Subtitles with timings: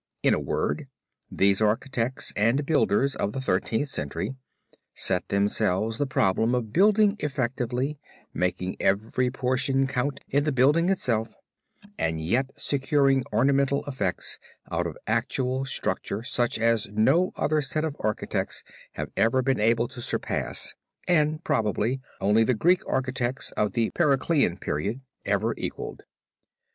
[0.23, 0.87] In a word,
[1.29, 4.33] these architects and builders, of the Thirteenth Century,
[4.95, 7.99] set themselves the problem of building effectively,
[8.33, 11.35] making every portion count in the building itself,
[11.99, 14.39] and yet, securing ornamental effects
[14.71, 18.63] out of actual structure such as no other set of architects
[18.93, 20.73] have ever been able to surpass,
[21.07, 26.01] and, probably, only the Greek architects of the Periclean period ever equaled.